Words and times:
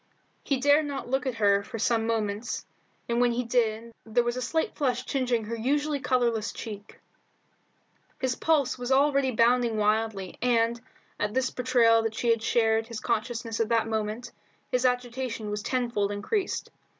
He 0.43 0.57
dared 0.57 0.87
not 0.87 1.09
look 1.11 1.27
at 1.27 1.35
her 1.35 1.61
for 1.63 1.77
some 1.77 2.07
moments, 2.07 2.65
and 3.07 3.21
when 3.21 3.33
he 3.33 3.43
did 3.43 3.93
there 4.03 4.23
was 4.23 4.35
a 4.35 4.41
slight 4.41 4.73
flush 4.75 5.05
tingeing 5.05 5.45
her 5.45 5.55
usually 5.55 5.99
colourless 5.99 6.51
cheek. 6.51 6.99
His 8.19 8.35
pulses 8.35 8.79
were 8.89 8.97
already 8.97 9.29
bounding 9.29 9.77
wildly, 9.77 10.39
and, 10.41 10.81
at 11.19 11.35
this 11.35 11.51
betrayal 11.51 12.01
that 12.01 12.15
she 12.15 12.31
had 12.31 12.41
shared 12.41 12.87
his 12.87 12.99
consciousness 12.99 13.59
at 13.59 13.69
that 13.69 13.87
moment, 13.87 14.31
his 14.71 14.87
agitation 14.87 15.51
was 15.51 15.61
tenfold 15.61 16.11
increased. 16.11 16.71